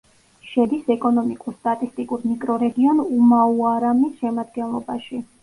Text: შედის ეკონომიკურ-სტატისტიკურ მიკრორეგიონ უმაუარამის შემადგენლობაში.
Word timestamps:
შედის 0.51 0.87
ეკონომიკურ-სტატისტიკურ 0.95 2.23
მიკრორეგიონ 2.31 3.03
უმაუარამის 3.19 4.19
შემადგენლობაში. 4.25 5.23